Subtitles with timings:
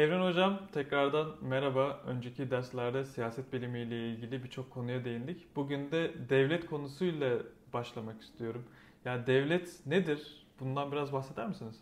[0.00, 2.00] Evren Hocam tekrardan merhaba.
[2.06, 5.56] Önceki derslerde siyaset bilimiyle ilgili birçok konuya değindik.
[5.56, 7.38] Bugün de devlet konusuyla
[7.72, 8.64] başlamak istiyorum.
[9.04, 10.46] Yani devlet nedir?
[10.60, 11.76] Bundan biraz bahseder misiniz?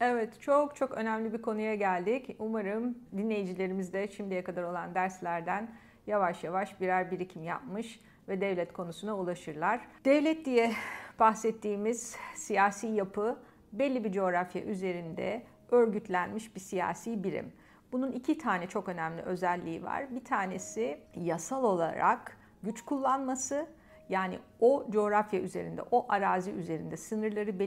[0.00, 2.36] Evet, çok çok önemli bir konuya geldik.
[2.38, 5.74] Umarım dinleyicilerimiz de şimdiye kadar olan derslerden
[6.06, 9.80] yavaş yavaş birer birikim yapmış ve devlet konusuna ulaşırlar.
[10.04, 10.72] Devlet diye
[11.18, 13.38] bahsettiğimiz siyasi yapı
[13.72, 17.52] belli bir coğrafya üzerinde örgütlenmiş bir siyasi birim.
[17.92, 20.14] Bunun iki tane çok önemli özelliği var.
[20.14, 23.66] Bir tanesi yasal olarak güç kullanması,
[24.08, 27.58] yani o coğrafya üzerinde, o arazi üzerinde sınırları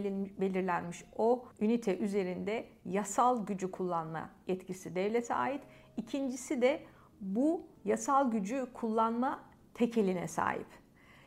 [0.41, 5.62] belirlenmiş o ünite üzerinde yasal gücü kullanma yetkisi devlete ait.
[5.98, 6.84] İkincisi de
[7.21, 9.40] bu yasal gücü kullanma
[9.73, 10.68] tekeline sahip.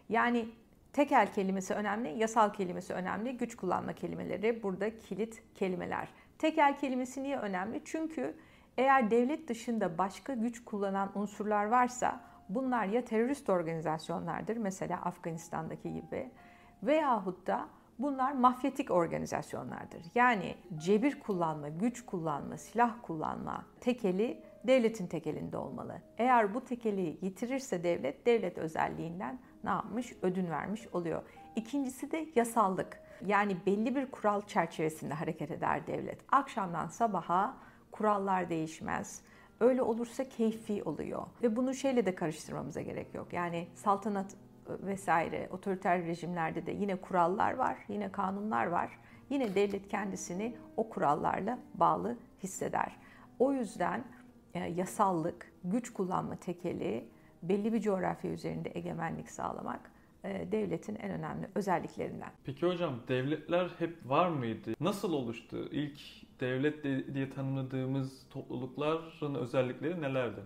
[0.08, 0.48] Yani
[0.92, 6.08] tekel kelimesi önemli, yasal kelimesi önemli, güç kullanma kelimeleri burada kilit kelimeler.
[6.38, 7.82] Tekel kelimesi niye önemli?
[7.84, 8.36] Çünkü
[8.78, 16.30] eğer devlet dışında başka güç kullanan unsurlar varsa bunlar ya terörist organizasyonlardır mesela Afganistan'daki gibi
[16.82, 17.68] veyahut da
[17.98, 20.02] bunlar mafyatik organizasyonlardır.
[20.14, 26.02] Yani cebir kullanma, güç kullanma, silah kullanma tekeli devletin tekelinde olmalı.
[26.18, 30.12] Eğer bu tekeli yitirirse devlet, devlet özelliğinden ne yapmış?
[30.22, 31.22] Ödün vermiş oluyor.
[31.56, 33.00] İkincisi de yasallık.
[33.26, 36.20] Yani belli bir kural çerçevesinde hareket eder devlet.
[36.32, 37.56] Akşamdan sabaha
[37.92, 39.22] kurallar değişmez.
[39.60, 41.22] Öyle olursa keyfi oluyor.
[41.42, 43.32] Ve bunu şeyle de karıştırmamıza gerek yok.
[43.32, 44.36] Yani saltanat
[44.68, 48.98] vesaire otoriter rejimlerde de yine kurallar var, yine kanunlar var.
[49.30, 52.96] Yine devlet kendisini o kurallarla bağlı hisseder.
[53.38, 54.04] O yüzden
[54.54, 57.08] e, yasallık, güç kullanma tekeli,
[57.42, 59.90] belli bir coğrafya üzerinde egemenlik sağlamak
[60.24, 62.30] e, devletin en önemli özelliklerinden.
[62.44, 64.74] Peki hocam devletler hep var mıydı?
[64.80, 65.68] Nasıl oluştu?
[65.72, 66.00] İlk
[66.40, 66.84] devlet
[67.14, 70.40] diye tanımladığımız toplulukların özellikleri nelerdi?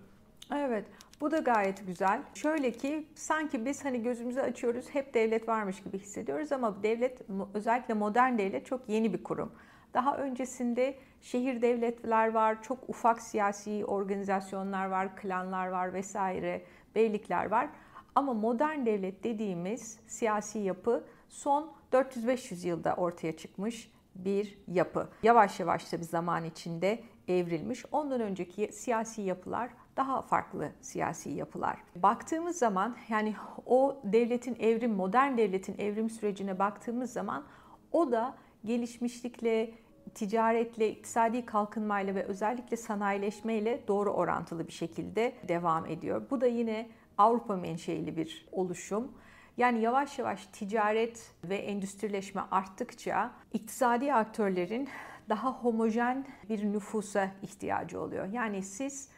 [0.55, 0.85] Evet,
[1.21, 2.21] bu da gayet güzel.
[2.33, 7.21] Şöyle ki sanki biz hani gözümüzü açıyoruz hep devlet varmış gibi hissediyoruz ama devlet
[7.53, 9.51] özellikle modern devlet çok yeni bir kurum.
[9.93, 16.61] Daha öncesinde şehir devletler var, çok ufak siyasi organizasyonlar var, klanlar var vesaire,
[16.95, 17.69] beylikler var.
[18.15, 25.09] Ama modern devlet dediğimiz siyasi yapı son 400-500 yılda ortaya çıkmış bir yapı.
[25.23, 27.85] Yavaş yavaş bir zaman içinde evrilmiş.
[27.91, 31.77] Ondan önceki siyasi yapılar daha farklı siyasi yapılar.
[31.95, 37.45] Baktığımız zaman yani o devletin evrim, modern devletin evrim sürecine baktığımız zaman
[37.91, 39.73] o da gelişmişlikle,
[40.13, 46.21] ticaretle, iktisadi kalkınmayla ve özellikle sanayileşmeyle doğru orantılı bir şekilde devam ediyor.
[46.29, 49.11] Bu da yine Avrupa menşeili bir oluşum.
[49.57, 54.89] Yani yavaş yavaş ticaret ve endüstrileşme arttıkça iktisadi aktörlerin
[55.29, 58.25] daha homojen bir nüfusa ihtiyacı oluyor.
[58.25, 59.09] Yani siz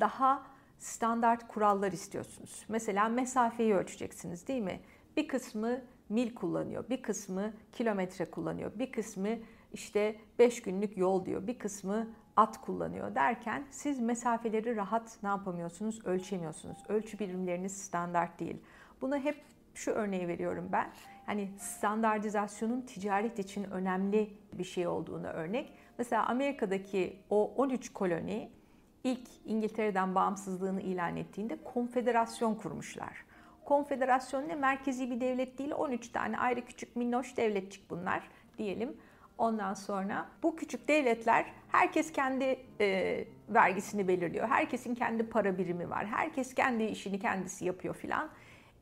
[0.00, 0.46] daha
[0.78, 2.64] standart kurallar istiyorsunuz.
[2.68, 4.80] Mesela mesafeyi ölçeceksiniz değil mi?
[5.16, 9.28] Bir kısmı mil kullanıyor, bir kısmı kilometre kullanıyor, bir kısmı
[9.72, 16.06] işte 5 günlük yol diyor, bir kısmı at kullanıyor derken siz mesafeleri rahat ne yapamıyorsunuz?
[16.06, 16.78] Ölçemiyorsunuz.
[16.88, 18.56] Ölçü birimleriniz standart değil.
[19.00, 19.44] Buna hep
[19.76, 20.88] şu örneği veriyorum ben.
[21.26, 25.72] Hani standartizasyonun ticaret için önemli bir şey olduğunu örnek.
[25.98, 28.50] Mesela Amerika'daki o 13 koloni
[29.04, 33.24] ilk İngiltere'den bağımsızlığını ilan ettiğinde konfederasyon kurmuşlar.
[33.64, 34.54] Konfederasyon ne?
[34.54, 38.28] Merkezi bir devlet değil, 13 tane ayrı küçük minnoş devletçik bunlar
[38.58, 38.96] diyelim.
[39.38, 44.48] Ondan sonra bu küçük devletler herkes kendi e, vergisini belirliyor.
[44.48, 46.06] Herkesin kendi para birimi var.
[46.06, 48.30] Herkes kendi işini kendisi yapıyor filan.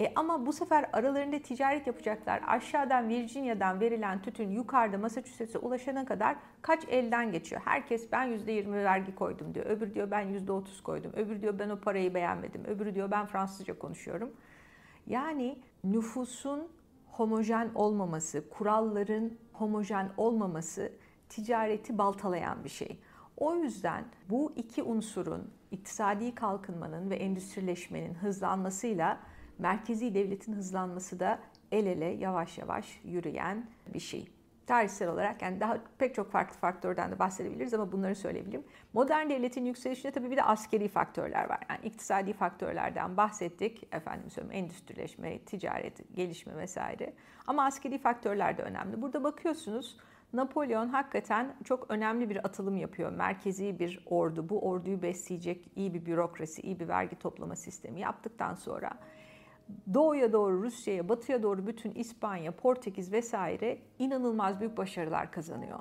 [0.01, 2.43] E ama bu sefer aralarında ticaret yapacaklar.
[2.47, 7.63] Aşağıdan Virginia'dan verilen tütün yukarıda Massachusetts'e ulaşana kadar kaç elden geçiyor?
[7.65, 9.67] Herkes ben %20 vergi koydum diyor.
[9.67, 11.13] Öbür diyor ben %30 koydum.
[11.17, 12.65] Öbür diyor ben o parayı beğenmedim.
[12.65, 14.33] Öbürü diyor ben Fransızca konuşuyorum.
[15.07, 16.69] Yani nüfusun
[17.07, 20.93] homojen olmaması, kuralların homojen olmaması
[21.29, 22.99] ticareti baltalayan bir şey.
[23.37, 29.19] O yüzden bu iki unsurun iktisadi kalkınmanın ve endüstrileşmenin hızlanmasıyla
[29.59, 31.39] merkezi devletin hızlanması da
[31.73, 34.29] el ele yavaş yavaş yürüyen bir şey.
[34.67, 38.65] Tarihsel olarak yani daha pek çok farklı faktörden de bahsedebiliriz ama bunları söyleyebilirim.
[38.93, 41.59] Modern devletin yükselişinde tabii bir de askeri faktörler var.
[41.71, 43.95] Yani iktisadi faktörlerden bahsettik.
[43.95, 47.13] Efendim söyleyeyim endüstrileşme, ticaret, gelişme vesaire.
[47.47, 49.03] Ama askeri faktörler de önemli.
[49.03, 49.97] Burada bakıyorsunuz
[50.35, 53.13] Napolyon hakikaten çok önemli bir atılım yapıyor.
[53.13, 58.55] Merkezi bir ordu, bu orduyu besleyecek iyi bir bürokrasi, iyi bir vergi toplama sistemi yaptıktan
[58.55, 58.91] sonra
[59.95, 65.79] doğuya doğru Rusya'ya, batıya doğru bütün İspanya, Portekiz vesaire inanılmaz büyük başarılar kazanıyor.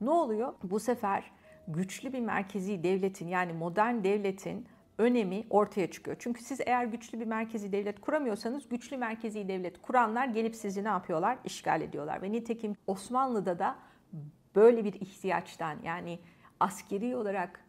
[0.00, 0.52] Ne oluyor?
[0.62, 1.32] Bu sefer
[1.68, 4.66] güçlü bir merkezi devletin yani modern devletin
[4.98, 6.16] önemi ortaya çıkıyor.
[6.20, 10.88] Çünkü siz eğer güçlü bir merkezi devlet kuramıyorsanız güçlü merkezi devlet kuranlar gelip sizi ne
[10.88, 11.38] yapıyorlar?
[11.44, 12.22] İşgal ediyorlar.
[12.22, 13.76] Ve nitekim Osmanlı'da da
[14.54, 16.18] böyle bir ihtiyaçtan yani
[16.60, 17.65] askeri olarak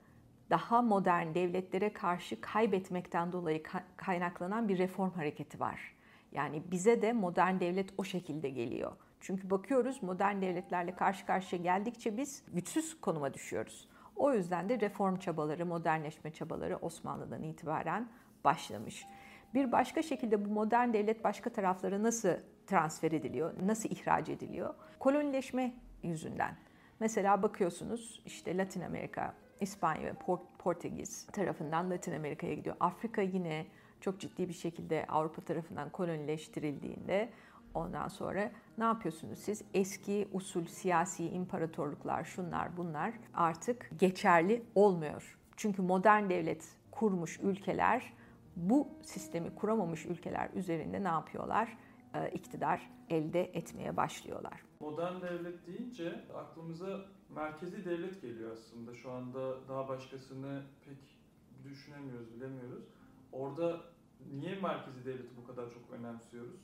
[0.49, 3.63] daha modern devletlere karşı kaybetmekten dolayı
[3.97, 5.95] kaynaklanan bir reform hareketi var.
[6.31, 8.91] Yani bize de modern devlet o şekilde geliyor.
[9.19, 13.87] Çünkü bakıyoruz modern devletlerle karşı karşıya geldikçe biz güçsüz konuma düşüyoruz.
[14.15, 18.09] O yüzden de reform çabaları, modernleşme çabaları Osmanlı'dan itibaren
[18.43, 19.05] başlamış.
[19.53, 22.29] Bir başka şekilde bu modern devlet başka taraflara nasıl
[22.67, 24.73] transfer ediliyor, nasıl ihraç ediliyor?
[24.99, 25.73] Kolonileşme
[26.03, 26.55] yüzünden.
[26.99, 30.13] Mesela bakıyorsunuz işte Latin Amerika, İspanya ve
[30.59, 32.75] Portekiz tarafından Latin Amerika'ya gidiyor.
[32.79, 33.65] Afrika yine
[34.01, 37.29] çok ciddi bir şekilde Avrupa tarafından kolonileştirildiğinde
[37.73, 39.63] ondan sonra ne yapıyorsunuz siz?
[39.73, 45.37] Eski usul siyasi imparatorluklar şunlar bunlar artık geçerli olmuyor.
[45.57, 48.13] Çünkü modern devlet kurmuş ülkeler
[48.55, 51.77] bu sistemi kuramamış ülkeler üzerinde ne yapıyorlar?
[52.13, 54.63] Ee, iktidar elde etmeye başlıyorlar.
[54.79, 58.95] Modern devlet deyince aklımıza merkezi devlet geliyor aslında.
[58.95, 60.97] Şu anda daha başkasını pek
[61.63, 62.83] düşünemiyoruz, bilemiyoruz.
[63.31, 63.81] Orada
[64.39, 66.55] niye merkezi devleti bu kadar çok önemsiyoruz?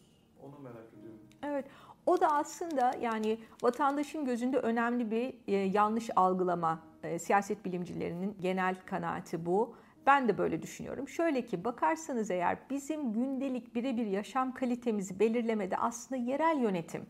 [0.44, 1.20] Onu merak ediyorum.
[1.44, 1.66] Evet.
[2.06, 6.80] O da aslında yani vatandaşın gözünde önemli bir e, yanlış algılama.
[7.04, 9.76] E, siyaset bilimcilerinin genel kanaati bu.
[10.06, 11.08] Ben de böyle düşünüyorum.
[11.08, 17.06] Şöyle ki bakarsanız eğer bizim gündelik birebir yaşam kalitemizi belirlemede aslında yerel yönetim,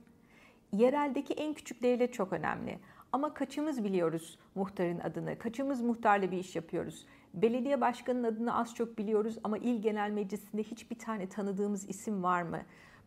[0.74, 2.80] yereldeki en küçük devlet çok önemli.
[3.14, 7.06] Ama kaçımız biliyoruz muhtarın adını, kaçımız muhtarla bir iş yapıyoruz.
[7.34, 12.42] Belediye başkanının adını az çok biliyoruz ama il genel meclisinde hiçbir tane tanıdığımız isim var
[12.42, 12.60] mı?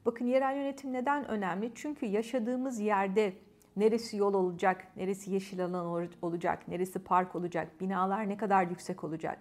[0.06, 1.72] Bakın yerel yönetim neden önemli?
[1.74, 3.32] Çünkü yaşadığımız yerde
[3.76, 9.38] neresi yol olacak, neresi yeşil alan olacak, neresi park olacak, binalar ne kadar yüksek olacak,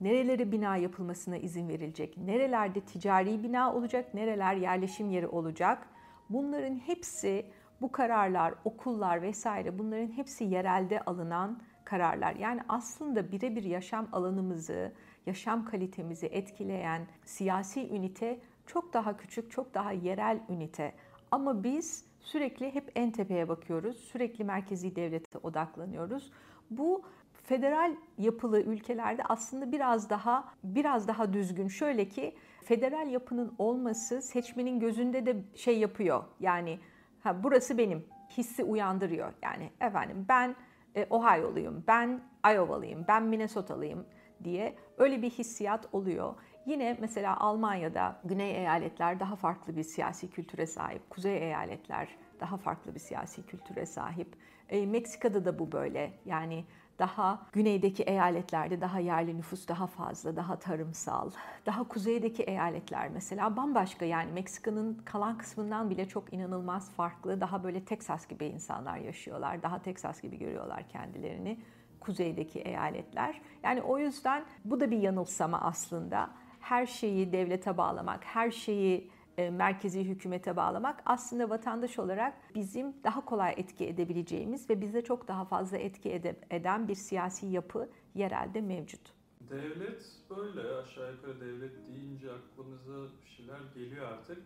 [0.00, 5.88] nerelere bina yapılmasına izin verilecek, nerelerde ticari bina olacak, nereler yerleşim yeri olacak.
[6.30, 7.46] Bunların hepsi
[7.82, 12.34] bu kararlar, okullar vesaire bunların hepsi yerelde alınan kararlar.
[12.34, 14.92] Yani aslında birebir yaşam alanımızı,
[15.26, 20.92] yaşam kalitemizi etkileyen siyasi ünite çok daha küçük, çok daha yerel ünite.
[21.30, 23.96] Ama biz sürekli hep en tepeye bakıyoruz.
[23.96, 26.32] Sürekli merkezi devlete odaklanıyoruz.
[26.70, 27.02] Bu
[27.32, 31.68] federal yapılı ülkelerde aslında biraz daha biraz daha düzgün.
[31.68, 36.24] Şöyle ki federal yapının olması seçmenin gözünde de şey yapıyor.
[36.40, 36.78] Yani
[37.22, 39.32] ha burası benim hissi uyandırıyor.
[39.42, 40.56] Yani efendim ben
[40.94, 44.06] e, Ohio'luyum, ben Iowa'lıyım, ben Minnesota'lıyım
[44.44, 46.34] diye öyle bir hissiyat oluyor.
[46.66, 52.08] Yine mesela Almanya'da güney eyaletler daha farklı bir siyasi kültüre sahip, kuzey eyaletler
[52.40, 54.36] daha farklı bir siyasi kültüre sahip.
[54.68, 56.12] E, Meksika'da da bu böyle.
[56.24, 56.64] Yani
[57.02, 61.30] daha güneydeki eyaletlerde daha yerli nüfus daha fazla, daha tarımsal.
[61.66, 67.40] Daha kuzeydeki eyaletler mesela bambaşka yani Meksika'nın kalan kısmından bile çok inanılmaz farklı.
[67.40, 69.62] Daha böyle Teksas gibi insanlar yaşıyorlar.
[69.62, 71.58] Daha Teksas gibi görüyorlar kendilerini
[72.00, 73.40] kuzeydeki eyaletler.
[73.62, 76.30] Yani o yüzden bu da bir yanılsama aslında.
[76.60, 83.54] Her şeyi devlete bağlamak, her şeyi merkezi hükümete bağlamak aslında vatandaş olarak bizim daha kolay
[83.56, 86.20] etki edebileceğimiz ve bize çok daha fazla etki
[86.50, 89.12] eden bir siyasi yapı yerelde mevcut.
[89.50, 92.92] Devlet böyle aşağı yukarı devlet deyince aklımıza
[93.24, 94.38] bir şeyler geliyor artık.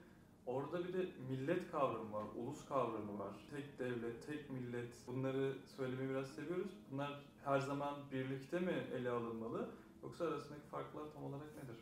[0.47, 3.35] Orada bir de millet kavramı var, ulus kavramı var.
[3.51, 4.95] Tek devlet, tek millet.
[5.07, 6.71] Bunları söylemeyi biraz seviyoruz.
[6.93, 9.69] Bunlar her zaman birlikte mi ele alınmalı?
[10.03, 11.77] Yoksa arasındaki farklar tam olarak nedir?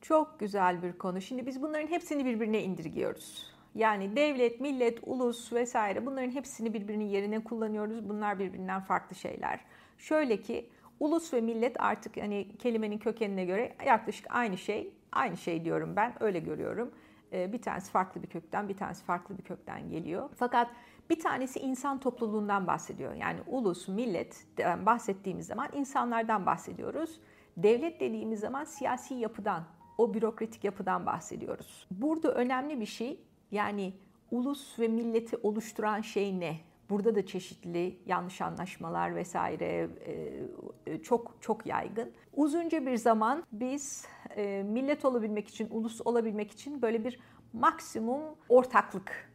[0.00, 1.20] Çok güzel bir konu.
[1.20, 3.56] Şimdi biz bunların hepsini birbirine indirgiyoruz.
[3.74, 8.08] Yani devlet, millet, ulus vesaire bunların hepsini birbirinin yerine kullanıyoruz.
[8.08, 9.60] Bunlar birbirinden farklı şeyler.
[9.98, 14.92] Şöyle ki ulus ve millet artık hani kelimenin kökenine göre yaklaşık aynı şey.
[15.12, 16.90] Aynı şey diyorum ben öyle görüyorum.
[17.32, 20.30] Ee, bir tanesi farklı bir kökten, bir tanesi farklı bir kökten geliyor.
[20.36, 20.70] Fakat
[21.10, 23.14] bir tanesi insan topluluğundan bahsediyor.
[23.14, 27.20] Yani ulus, millet bahsettiğimiz zaman insanlardan bahsediyoruz.
[27.56, 29.64] Devlet dediğimiz zaman siyasi yapıdan,
[29.98, 31.86] o bürokratik yapıdan bahsediyoruz.
[31.90, 33.92] Burada önemli bir şey yani
[34.30, 36.56] ulus ve milleti oluşturan şey ne?
[36.90, 40.42] Burada da çeşitli yanlış anlaşmalar vesaire e,
[40.86, 42.12] e, çok çok yaygın.
[42.32, 47.20] Uzunca bir zaman biz e, millet olabilmek için, ulus olabilmek için böyle bir
[47.52, 49.32] maksimum ortaklık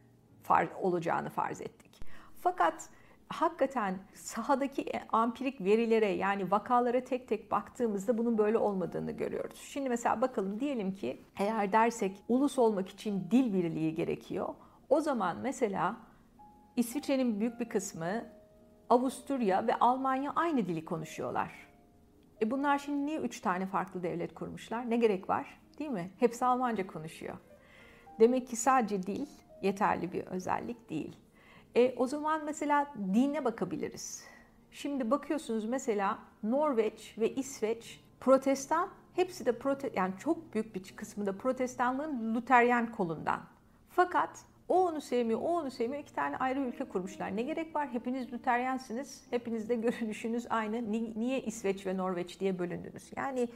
[0.81, 2.01] olacağını farz ettik.
[2.41, 2.89] Fakat
[3.31, 9.59] hakikaten sahadaki e, ampirik verilere yani vakalara tek tek baktığımızda bunun böyle olmadığını görüyoruz.
[9.59, 14.53] Şimdi mesela bakalım diyelim ki eğer dersek ulus olmak için dil birliği gerekiyor.
[14.89, 15.97] O zaman mesela
[16.75, 18.25] İsviçre'nin büyük bir kısmı
[18.89, 21.51] Avusturya ve Almanya aynı dili konuşuyorlar.
[22.41, 24.89] E bunlar şimdi niye üç tane farklı devlet kurmuşlar?
[24.89, 25.59] Ne gerek var?
[25.79, 26.11] Değil mi?
[26.19, 27.37] Hepsi Almanca konuşuyor.
[28.19, 29.27] Demek ki sadece dil
[29.61, 31.20] yeterli bir özellik değil.
[31.75, 34.23] E, o zaman mesela dine bakabiliriz.
[34.71, 41.25] Şimdi bakıyorsunuz mesela Norveç ve İsveç protestan hepsi de prote yani çok büyük bir kısmı
[41.25, 43.39] da protestanlığın Luteryen kolundan.
[43.89, 46.03] Fakat o onu sevmiyor, o onu sevmiyor.
[46.03, 47.35] İki tane ayrı ülke kurmuşlar.
[47.35, 47.89] Ne gerek var?
[47.89, 49.23] Hepiniz Luteryensiniz.
[49.29, 50.91] Hepiniz de görünüşünüz aynı.
[50.91, 53.11] Niye İsveç ve Norveç diye bölündünüz?
[53.15, 53.49] Yani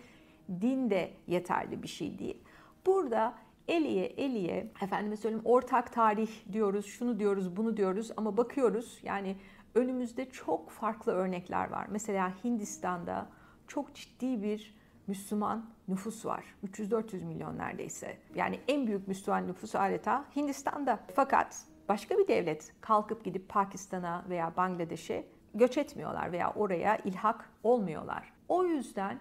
[0.62, 2.38] din de yeterli bir şey değil.
[2.86, 3.34] Burada
[3.68, 9.36] Eliye Eliye efendime söyleyeyim ortak tarih diyoruz, şunu diyoruz, bunu diyoruz ama bakıyoruz yani
[9.76, 11.88] önümüzde çok farklı örnekler var.
[11.90, 13.30] Mesela Hindistan'da
[13.68, 14.76] çok ciddi bir
[15.08, 16.46] Müslüman nüfus var.
[16.68, 18.18] 300-400 milyon neredeyse.
[18.36, 21.00] Yani en büyük Müslüman nüfus adeta Hindistan'da.
[21.16, 28.34] Fakat başka bir devlet kalkıp gidip Pakistan'a veya Bangladeş'e göç etmiyorlar veya oraya ilhak olmuyorlar.
[28.48, 29.20] O yüzden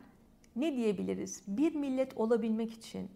[0.56, 1.42] ne diyebiliriz?
[1.48, 3.10] Bir millet olabilmek için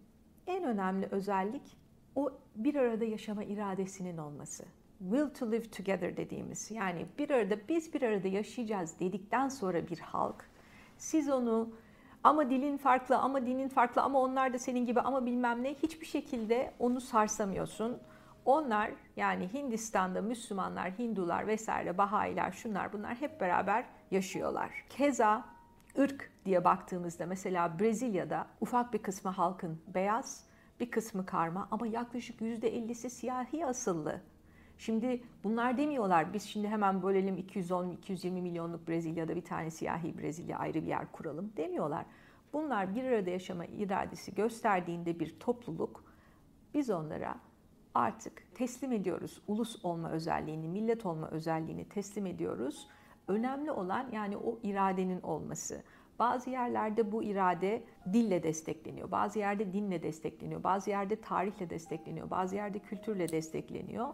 [0.48, 1.76] en önemli özellik
[2.14, 4.64] o bir arada yaşama iradesinin olması.
[4.98, 9.98] Will to live together dediğimiz yani bir arada biz bir arada yaşayacağız dedikten sonra bir
[9.98, 10.44] halk
[10.98, 11.70] siz onu
[12.24, 16.06] ama dilin farklı ama dinin farklı ama onlar da senin gibi ama bilmem ne hiçbir
[16.06, 17.98] şekilde onu sarsamıyorsun.
[18.44, 24.84] Onlar yani Hindistan'da Müslümanlar, Hindular vesaire, Bahayiler şunlar bunlar hep beraber yaşıyorlar.
[24.88, 25.44] Keza
[25.98, 30.44] ırk diye baktığımızda mesela Brezilya'da ufak bir kısmı halkın beyaz,
[30.80, 34.20] bir kısmı karma ama yaklaşık %50'si siyahi asıllı.
[34.78, 40.82] Şimdi bunlar demiyorlar biz şimdi hemen bölelim 210-220 milyonluk Brezilya'da bir tane siyahi Brezilya ayrı
[40.82, 42.04] bir yer kuralım demiyorlar.
[42.52, 46.04] Bunlar bir arada yaşama iradesi gösterdiğinde bir topluluk
[46.74, 47.40] biz onlara
[47.94, 49.42] artık teslim ediyoruz.
[49.46, 52.88] Ulus olma özelliğini, millet olma özelliğini teslim ediyoruz.
[53.28, 55.82] Önemli olan yani o iradenin olması.
[56.18, 57.82] Bazı yerlerde bu irade
[58.12, 64.08] dille destekleniyor, bazı yerde dinle destekleniyor, bazı yerde tarihle destekleniyor, bazı yerde kültürle destekleniyor.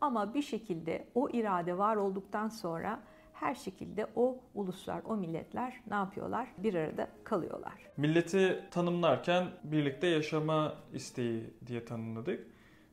[0.00, 3.00] Ama bir şekilde o irade var olduktan sonra
[3.32, 6.48] her şekilde o uluslar, o milletler ne yapıyorlar?
[6.58, 7.72] Bir arada kalıyorlar.
[7.96, 12.46] Milleti tanımlarken birlikte yaşama isteği diye tanımladık.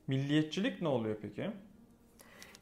[0.07, 1.51] Milliyetçilik ne oluyor peki?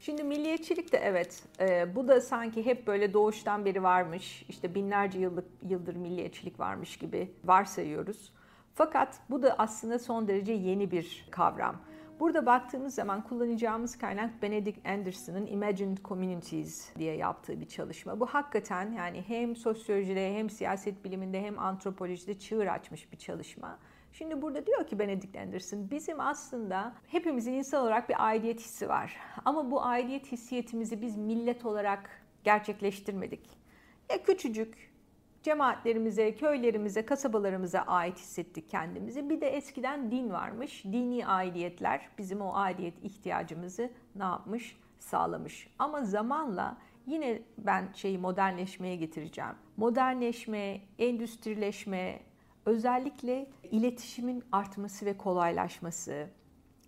[0.00, 5.18] Şimdi milliyetçilik de evet, e, bu da sanki hep böyle doğuştan beri varmış, işte binlerce
[5.18, 8.32] yıllık yıldır milliyetçilik varmış gibi varsayıyoruz.
[8.74, 11.76] Fakat bu da aslında son derece yeni bir kavram.
[12.20, 18.20] Burada baktığımız zaman kullanacağımız kaynak Benedict Anderson'ın Imagined Communities diye yaptığı bir çalışma.
[18.20, 23.78] Bu hakikaten yani hem sosyolojide hem siyaset biliminde hem antropolojide çığır açmış bir çalışma.
[24.18, 29.16] Şimdi burada diyor ki Benedict Anderson bizim aslında hepimizin insan olarak bir aidiyet hissi var.
[29.44, 32.10] Ama bu aidiyet hissiyetimizi biz millet olarak
[32.44, 33.50] gerçekleştirmedik.
[34.10, 34.92] Ya küçücük
[35.42, 39.30] cemaatlerimize, köylerimize, kasabalarımıza ait hissettik kendimizi.
[39.30, 40.84] Bir de eskiden din varmış.
[40.84, 44.76] Dini aidiyetler bizim o aidiyet ihtiyacımızı ne yapmış?
[44.98, 45.68] Sağlamış.
[45.78, 49.54] Ama zamanla yine ben şeyi modernleşmeye getireceğim.
[49.76, 52.20] Modernleşme, endüstrileşme,
[52.66, 56.26] özellikle iletişimin artması ve kolaylaşması,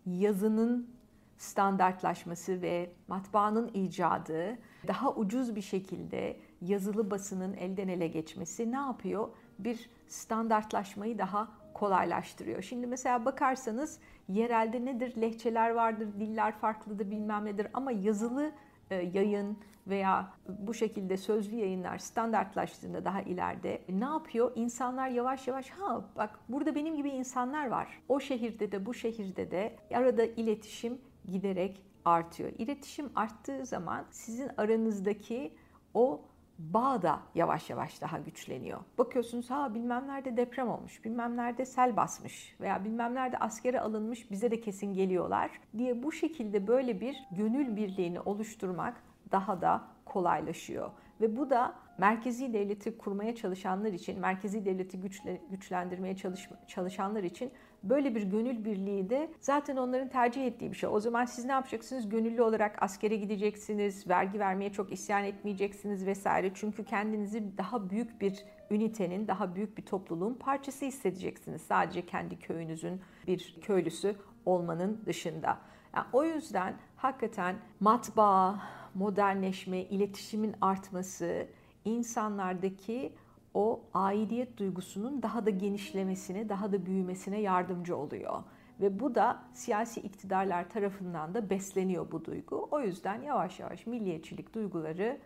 [0.07, 0.91] yazının
[1.39, 9.29] standartlaşması ve matbaanın icadı daha ucuz bir şekilde yazılı basının elden ele geçmesi ne yapıyor?
[9.59, 12.63] Bir standartlaşmayı daha kolaylaştırıyor.
[12.63, 15.21] Şimdi mesela bakarsanız yerelde nedir?
[15.21, 18.53] Lehçeler vardır, diller farklıdır bilmem nedir ama yazılı
[18.95, 24.53] yayın veya bu şekilde sözlü yayınlar standartlaştığında daha ileride ne yapıyor?
[24.55, 28.03] İnsanlar yavaş yavaş ha bak burada benim gibi insanlar var.
[28.09, 32.53] O şehirde de bu şehirde de arada iletişim giderek artıyor.
[32.59, 35.53] İletişim arttığı zaman sizin aranızdaki
[35.95, 36.21] o
[36.59, 38.81] bağ da yavaş yavaş daha güçleniyor.
[38.99, 44.31] Bakıyorsunuz ha bilmem nerede deprem olmuş, bilmem nerede sel basmış veya bilmem nerede askere alınmış
[44.31, 50.91] bize de kesin geliyorlar diye bu şekilde böyle bir gönül birliğini oluşturmak daha da kolaylaşıyor.
[51.21, 57.51] Ve bu da merkezi devleti kurmaya çalışanlar için, merkezi devleti güçle, güçlendirmeye çalış, çalışanlar için
[57.83, 60.89] böyle bir gönül birliği de zaten onların tercih ettiği bir şey.
[60.93, 62.09] O zaman siz ne yapacaksınız?
[62.09, 66.51] Gönüllü olarak askere gideceksiniz, vergi vermeye çok isyan etmeyeceksiniz vesaire.
[66.55, 71.63] Çünkü kendinizi daha büyük bir ünitenin, daha büyük bir topluluğun parçası hissedeceksiniz.
[71.63, 75.59] Sadece kendi köyünüzün bir köylüsü olmanın dışında.
[75.97, 78.61] Yani o yüzden hakikaten matbaa,
[78.95, 81.47] modernleşme, iletişimin artması,
[81.85, 83.13] insanlardaki
[83.55, 88.43] o aidiyet duygusunun daha da genişlemesine, daha da büyümesine yardımcı oluyor.
[88.81, 92.69] Ve bu da siyasi iktidarlar tarafından da besleniyor bu duygu.
[92.71, 95.19] O yüzden yavaş yavaş milliyetçilik duyguları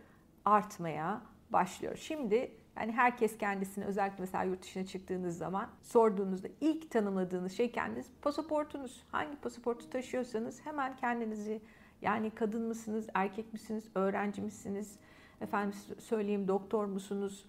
[0.45, 1.95] artmaya başlıyor.
[1.95, 8.07] Şimdi yani herkes kendisini özellikle mesela yurt dışına çıktığınız zaman sorduğunuzda ilk tanımladığınız şey kendiniz
[8.21, 9.03] pasaportunuz.
[9.11, 11.61] Hangi pasaportu taşıyorsanız hemen kendinizi
[12.03, 14.95] yani kadın mısınız, erkek misiniz, öğrenci misiniz,
[15.41, 17.45] efendim söyleyeyim doktor musunuz,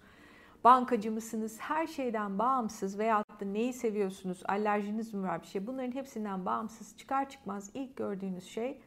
[0.63, 5.91] bankacı mısınız, her şeyden bağımsız veya da neyi seviyorsunuz, alerjiniz mi var bir şey bunların
[5.91, 8.81] hepsinden bağımsız çıkar çıkmaz ilk gördüğünüz şey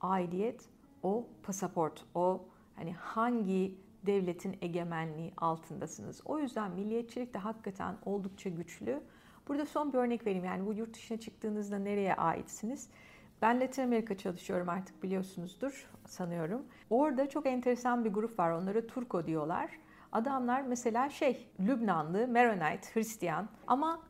[0.00, 0.68] aidiyet,
[1.02, 6.20] o pasaport, o hani hangi devletin egemenliği altındasınız.
[6.24, 9.02] O yüzden milliyetçilik de hakikaten oldukça güçlü.
[9.48, 10.44] Burada son bir örnek vereyim.
[10.44, 12.88] Yani bu yurt dışına çıktığınızda nereye aitsiniz?
[13.42, 16.66] Ben Latin Amerika çalışıyorum artık biliyorsunuzdur sanıyorum.
[16.90, 18.50] Orada çok enteresan bir grup var.
[18.50, 19.70] Onlara Turko diyorlar.
[20.12, 24.02] Adamlar mesela şey Lübnanlı, Maronite, Hristiyan ama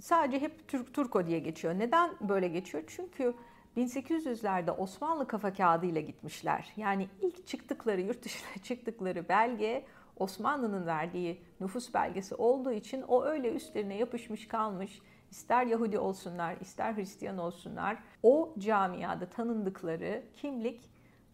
[0.00, 1.74] sadece hep Türk Turko diye geçiyor.
[1.78, 2.84] Neden böyle geçiyor?
[2.86, 3.34] Çünkü
[3.76, 6.72] 1800'lerde Osmanlı kafa kağıdı ile gitmişler.
[6.76, 9.84] Yani ilk çıktıkları, yurt dışına çıktıkları belge
[10.16, 15.00] Osmanlı'nın verdiği nüfus belgesi olduğu için o öyle üstlerine yapışmış kalmış.
[15.30, 17.98] İster Yahudi olsunlar, ister Hristiyan olsunlar.
[18.22, 20.80] O camiada tanındıkları kimlik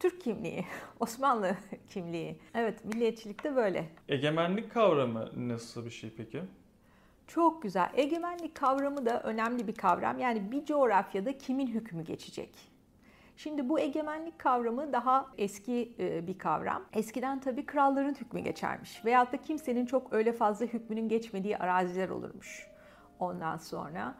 [0.00, 0.64] Türk kimliği,
[1.00, 1.56] Osmanlı
[1.88, 2.38] kimliği.
[2.54, 3.88] Evet, milliyetçilik de böyle.
[4.08, 6.42] Egemenlik kavramı nasıl bir şey peki?
[7.26, 7.90] Çok güzel.
[7.94, 10.18] Egemenlik kavramı da önemli bir kavram.
[10.18, 12.50] Yani bir coğrafyada kimin hükmü geçecek?
[13.36, 16.84] Şimdi bu egemenlik kavramı daha eski e, bir kavram.
[16.92, 19.04] Eskiden tabii kralların hükmü geçermiş.
[19.04, 22.73] Veyahut da kimsenin çok öyle fazla hükmünün geçmediği araziler olurmuş.
[23.24, 24.14] Ondan sonra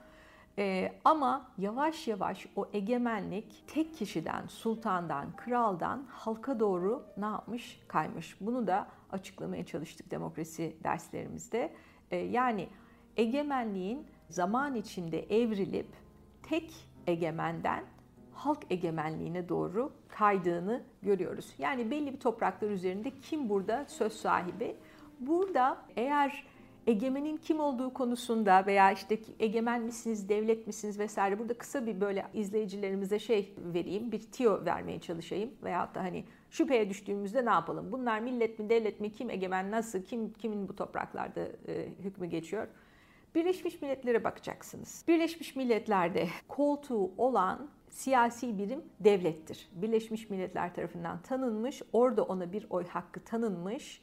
[0.59, 7.81] ee, ama yavaş yavaş o egemenlik tek kişiden, sultandan, kraldan halka doğru ne yapmış?
[7.89, 8.37] Kaymış.
[8.41, 11.75] Bunu da açıklamaya çalıştık demokrasi derslerimizde.
[12.11, 12.69] Ee, yani
[13.17, 15.89] egemenliğin zaman içinde evrilip
[16.43, 16.75] tek
[17.07, 17.85] egemenden
[18.33, 21.55] halk egemenliğine doğru kaydığını görüyoruz.
[21.59, 24.77] Yani belli bir topraklar üzerinde kim burada söz sahibi?
[25.21, 26.47] Burada eğer
[26.87, 32.27] egemenin kim olduğu konusunda veya işte egemen misiniz, devlet misiniz vesaire burada kısa bir böyle
[32.35, 37.93] izleyicilerimize şey vereyim, bir tiyo vermeye çalışayım veya da hani şüpheye düştüğümüzde ne yapalım?
[37.93, 42.67] Bunlar millet mi, devlet mi, kim egemen, nasıl, kim kimin bu topraklarda e, hükmü geçiyor?
[43.35, 45.05] Birleşmiş Milletler'e bakacaksınız.
[45.09, 49.69] Birleşmiş Milletler'de koltuğu olan siyasi birim devlettir.
[49.73, 54.01] Birleşmiş Milletler tarafından tanınmış, orada ona bir oy hakkı tanınmış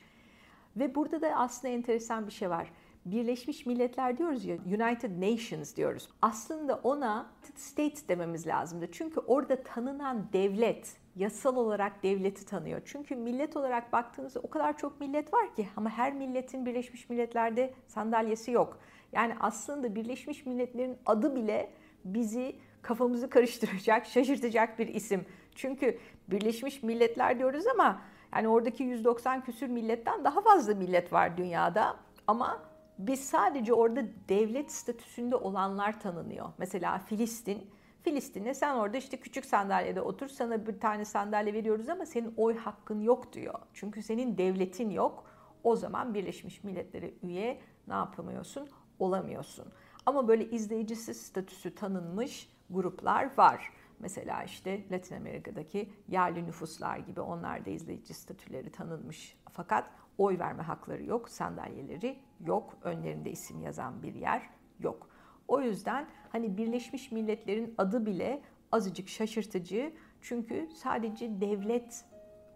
[0.76, 2.72] ve burada da aslında enteresan bir şey var.
[3.06, 6.10] Birleşmiş Milletler diyoruz ya, United Nations diyoruz.
[6.22, 8.92] Aslında ona States dememiz lazımdı.
[8.92, 12.82] Çünkü orada tanınan devlet, yasal olarak devleti tanıyor.
[12.86, 17.74] Çünkü millet olarak baktığınızda o kadar çok millet var ki ama her milletin Birleşmiş Milletler'de
[17.88, 18.80] sandalyesi yok.
[19.12, 21.74] Yani aslında Birleşmiş Milletler'in adı bile
[22.06, 25.26] bizi kafamızı karıştıracak, şaşırtacak bir isim.
[25.56, 28.02] Çünkü Birleşmiş Milletler diyoruz ama
[28.36, 31.96] yani oradaki 190 küsür milletten daha fazla millet var dünyada
[32.28, 32.60] ama
[33.00, 36.50] biz sadece orada devlet statüsünde olanlar tanınıyor.
[36.58, 37.70] Mesela Filistin.
[38.04, 42.58] Filistin'e sen orada işte küçük sandalyede otur sana bir tane sandalye veriyoruz ama senin oy
[42.58, 43.60] hakkın yok diyor.
[43.74, 45.24] Çünkü senin devletin yok.
[45.64, 48.70] O zaman Birleşmiş Milletler'e üye ne yapamıyorsun?
[49.00, 49.66] Olamıyorsun.
[50.06, 53.72] Ama böyle izleyicisi statüsü tanınmış gruplar var.
[54.02, 59.38] Mesela işte Latin Amerika'daki yerli nüfuslar gibi onlar da izleyici statüleri tanınmış.
[59.52, 65.10] Fakat oy verme hakları yok, sandalyeleri yok, önlerinde isim yazan bir yer yok.
[65.48, 69.94] O yüzden hani Birleşmiş Milletler'in adı bile azıcık şaşırtıcı.
[70.22, 72.06] Çünkü sadece devlet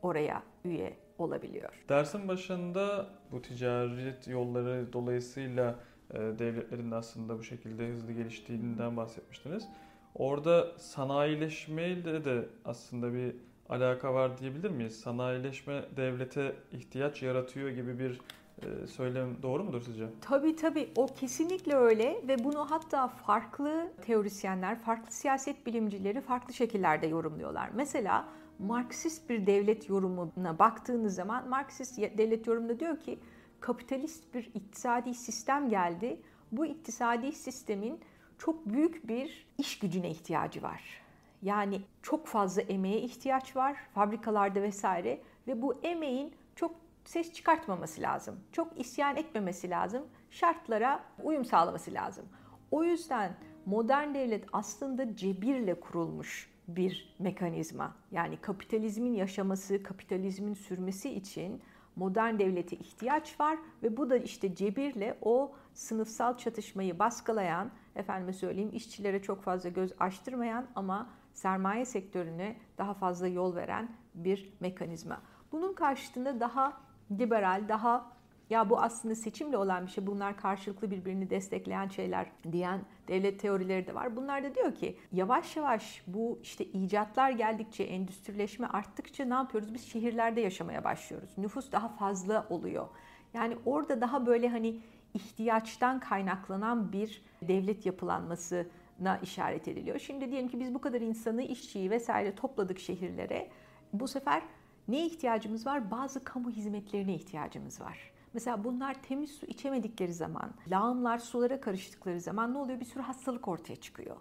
[0.02, 1.84] oraya üye olabiliyor.
[1.90, 5.76] Dersin başında bu ticaret yolları dolayısıyla
[6.14, 9.68] e, devletlerin aslında bu şekilde hızlı geliştiğinden bahsetmiştiniz.
[10.16, 13.36] Orada sanayileşmeyle de aslında bir
[13.70, 15.00] alaka var diyebilir miyiz?
[15.00, 18.22] Sanayileşme devlete ihtiyaç yaratıyor gibi bir
[18.62, 20.08] e, söylem doğru mudur sizce?
[20.22, 27.08] Tabii tabii o kesinlikle öyle ve bunu hatta farklı teorisyenler, farklı siyaset bilimcileri farklı şekillerde
[27.08, 27.70] yorumluyorlar.
[27.74, 28.26] Mesela
[28.60, 33.20] Marksist bir devlet yorumuna baktığınız zaman Marksist devlet yorumunda diyor ki
[33.60, 36.22] kapitalist bir iktisadi sistem geldi.
[36.52, 38.00] Bu iktisadi sistemin
[38.38, 41.02] çok büyük bir iş gücüne ihtiyacı var.
[41.42, 48.40] Yani çok fazla emeğe ihtiyaç var fabrikalarda vesaire ve bu emeğin çok ses çıkartmaması lazım.
[48.52, 50.04] Çok isyan etmemesi lazım.
[50.30, 52.26] Şartlara uyum sağlaması lazım.
[52.72, 57.96] O yüzden modern devlet aslında cebirle kurulmuş bir mekanizma.
[58.12, 61.62] Yani kapitalizmin yaşaması, kapitalizmin sürmesi için
[61.96, 68.72] modern devlete ihtiyaç var ve bu da işte cebirle o sınıfsal çatışmayı baskılayan, efendime söyleyeyim
[68.74, 75.22] işçilere çok fazla göz açtırmayan ama sermaye sektörüne daha fazla yol veren bir mekanizma.
[75.52, 76.78] Bunun karşısında daha
[77.12, 78.16] liberal, daha
[78.50, 80.08] ya bu aslında seçimle olan bir şey.
[80.08, 84.16] Bunlar karşılıklı birbirini destekleyen şeyler diyen devlet teorileri de var.
[84.16, 89.74] Bunlar da diyor ki yavaş yavaş bu işte icatlar geldikçe, endüstrileşme arttıkça ne yapıyoruz?
[89.74, 91.38] Biz şehirlerde yaşamaya başlıyoruz.
[91.38, 92.88] Nüfus daha fazla oluyor.
[93.34, 94.82] Yani orada daha böyle hani
[95.16, 100.00] ihtiyaçtan kaynaklanan bir devlet yapılanmasına işaret ediliyor.
[100.00, 103.50] Şimdi diyelim ki biz bu kadar insanı, işçiyi vesaire topladık şehirlere.
[103.94, 104.44] Bu sefer
[104.88, 105.92] ne ihtiyacımız var?
[105.92, 108.12] Bazı kamu hizmetlerine ihtiyacımız var.
[108.34, 112.80] Mesela bunlar temiz su içemedikleri zaman, lağımlar sulara karıştıkları zaman ne oluyor?
[112.80, 114.16] Bir sürü hastalık ortaya çıkıyor.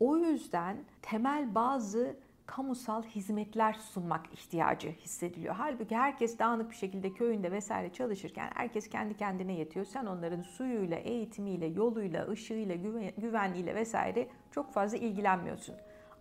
[0.00, 2.16] O yüzden temel bazı
[2.56, 5.54] kamusal hizmetler sunmak ihtiyacı hissediliyor.
[5.54, 9.86] Halbuki herkes dağınık bir şekilde köyünde vesaire çalışırken herkes kendi kendine yetiyor.
[9.86, 12.74] Sen onların suyuyla, eğitimiyle, yoluyla, ışığıyla,
[13.16, 15.74] güvenliğiyle vesaire çok fazla ilgilenmiyorsun.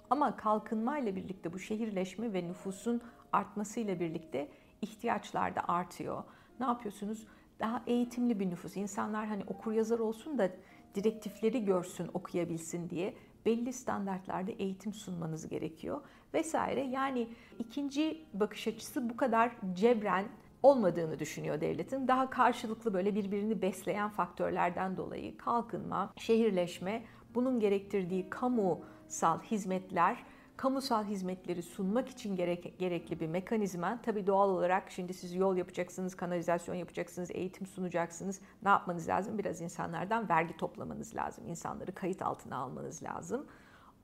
[0.10, 4.48] Ama kalkınmayla birlikte bu şehirleşme ve nüfusun artmasıyla birlikte
[4.82, 6.24] ihtiyaçlar da artıyor.
[6.60, 7.28] Ne yapıyorsunuz?
[7.60, 8.78] Daha eğitimli bir nüfus.
[8.78, 10.52] İnsanlar hani okur yazar olsun da
[10.96, 13.14] direktifleri görsün, okuyabilsin diye
[13.46, 16.02] belli standartlarda eğitim sunmanız gerekiyor
[16.34, 16.82] vesaire.
[16.82, 17.28] Yani
[17.60, 20.26] ikinci bakış açısı bu kadar cebren
[20.64, 22.08] olmadığını düşünüyor devletin.
[22.08, 27.04] Daha karşılıklı böyle birbirini besleyen faktörlerden dolayı kalkınma, şehirleşme,
[27.36, 30.18] bunun gerektirdiği kamusal hizmetler
[30.62, 34.00] kamusal hizmetleri sunmak için gerek, gerekli bir mekanizma.
[34.04, 38.42] Tabii doğal olarak şimdi siz yol yapacaksınız, kanalizasyon yapacaksınız, eğitim sunacaksınız.
[38.64, 39.38] Ne yapmanız lazım?
[39.38, 41.48] Biraz insanlardan vergi toplamanız lazım.
[41.48, 43.48] İnsanları kayıt altına almanız lazım.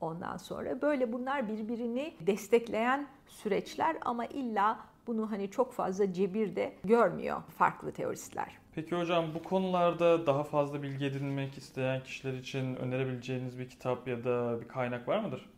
[0.01, 7.41] Ondan sonra böyle bunlar birbirini destekleyen süreçler ama illa bunu hani çok fazla cebirde görmüyor
[7.57, 8.57] farklı teoristler.
[8.75, 14.23] Peki hocam bu konularda daha fazla bilgi edinmek isteyen kişiler için önerebileceğiniz bir kitap ya
[14.23, 15.49] da bir kaynak var mıdır?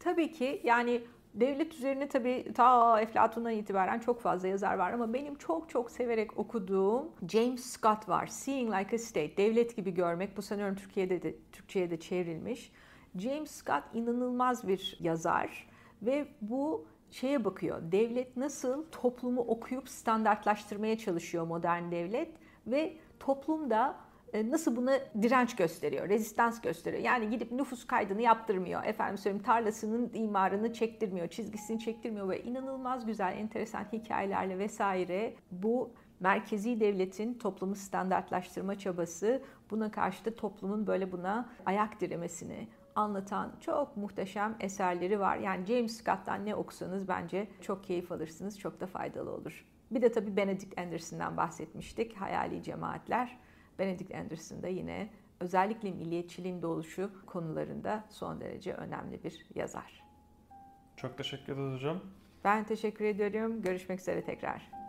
[0.00, 1.02] Tabii ki yani
[1.34, 6.38] devlet üzerine tabii ta Eflatun'dan itibaren çok fazla yazar var ama benim çok çok severek
[6.38, 8.26] okuduğum James Scott var.
[8.26, 10.36] Seeing Like a State, devlet gibi görmek.
[10.36, 12.72] Bu sanıyorum Türkiye'de de Türkçe'ye de çevrilmiş.
[13.18, 15.68] James Scott inanılmaz bir yazar
[16.02, 17.82] ve bu şeye bakıyor.
[17.92, 22.28] Devlet nasıl toplumu okuyup standartlaştırmaya çalışıyor modern devlet
[22.66, 23.96] ve toplumda
[24.32, 27.02] e, nasıl buna direnç gösteriyor, rezistans gösteriyor.
[27.02, 33.38] Yani gidip nüfus kaydını yaptırmıyor, efendim söyleyeyim tarlasının imarını çektirmiyor, çizgisini çektirmiyor ve inanılmaz güzel,
[33.38, 41.48] enteresan hikayelerle vesaire bu merkezi devletin toplumu standartlaştırma çabası, buna karşı da toplumun böyle buna
[41.66, 45.36] ayak diremesini anlatan çok muhteşem eserleri var.
[45.36, 49.66] Yani James Scott'tan ne okusanız bence çok keyif alırsınız, çok da faydalı olur.
[49.90, 53.38] Bir de tabii Benedict Anderson'dan bahsetmiştik, Hayali Cemaatler.
[53.78, 60.04] Benedict Anderson da yine özellikle milliyetçiliğin doğuşu konularında son derece önemli bir yazar.
[60.96, 62.00] Çok teşekkür ederiz hocam.
[62.44, 63.62] Ben teşekkür ediyorum.
[63.62, 64.83] Görüşmek üzere tekrar.